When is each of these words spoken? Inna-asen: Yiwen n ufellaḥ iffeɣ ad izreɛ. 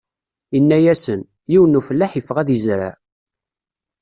Inna-asen: 0.57 1.21
Yiwen 1.51 1.71
n 1.77 1.79
ufellaḥ 1.79 2.11
iffeɣ 2.19 2.37
ad 2.39 2.49
izreɛ. 2.55 2.93